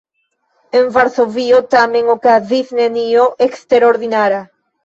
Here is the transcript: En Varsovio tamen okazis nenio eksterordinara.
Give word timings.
En 0.79 0.87
Varsovio 0.95 1.59
tamen 1.75 2.09
okazis 2.15 2.75
nenio 2.81 3.29
eksterordinara. 3.49 4.43